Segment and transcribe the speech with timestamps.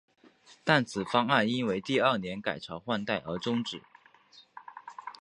[0.63, 3.83] 但此方案因为第二年改朝换代而中止。